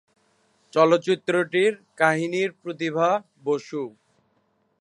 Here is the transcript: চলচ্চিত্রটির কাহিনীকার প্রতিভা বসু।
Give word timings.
চলচ্চিত্রটির 0.73 1.71
কাহিনীকার 1.97 2.51
প্রতিভা 2.61 3.09
বসু। 3.43 3.81